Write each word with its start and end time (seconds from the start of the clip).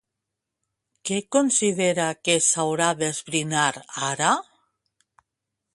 Què 1.09 1.19
considera 1.35 2.07
que 2.29 2.37
s'haurà 2.47 2.89
d'esbrinar 3.03 3.69
ara? 4.13 4.33